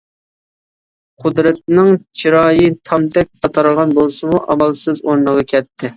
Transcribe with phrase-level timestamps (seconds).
[1.23, 1.91] قۇدرەتنىڭ
[2.21, 5.89] چىرايى تامدەك تاتارغان بولسىمۇ، ئامالسىز ئورنىغا كەتتى.